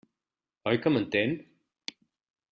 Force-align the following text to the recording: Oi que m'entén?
Oi 0.71 0.79
que 0.85 0.91
m'entén? 0.95 1.35